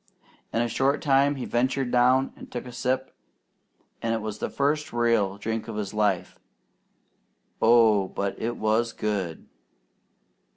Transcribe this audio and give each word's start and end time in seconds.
In 0.51 0.63
a 0.63 0.67
short 0.67 0.99
time 0.99 1.35
he 1.35 1.45
ventured 1.45 1.91
down 1.91 2.33
and 2.35 2.51
took 2.51 2.65
a 2.65 2.71
sip, 2.71 3.15
and 4.01 4.15
it 4.15 4.21
was 4.21 4.39
the 4.39 4.49
first 4.49 4.91
real 4.91 5.37
drink 5.37 5.67
of 5.67 5.75
his 5.75 5.93
life. 5.93 6.39
Oh, 7.61 8.07
but 8.07 8.33
it 8.41 8.57
was 8.57 8.93
good! 8.93 9.45